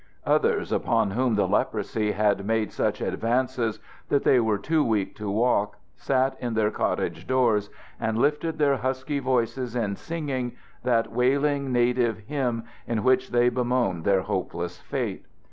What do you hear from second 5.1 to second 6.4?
to walk, sat